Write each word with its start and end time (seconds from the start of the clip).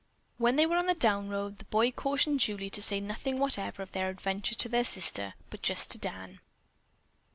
When 0.39 0.55
they 0.55 0.65
were 0.65 0.77
on 0.77 0.87
the 0.87 0.95
down 0.95 1.29
road, 1.29 1.59
the 1.59 1.65
boy 1.65 1.91
cautioned 1.91 2.39
Julie 2.39 2.71
to 2.71 2.81
say 2.81 2.99
nothing 2.99 3.37
whatever 3.37 3.83
of 3.83 3.91
their 3.91 4.09
adventure 4.09 4.55
to 4.55 4.67
their 4.67 4.83
sister, 4.83 5.35
but 5.51 5.61
just 5.61 5.91
to 5.91 5.99
Dan. 5.99 6.39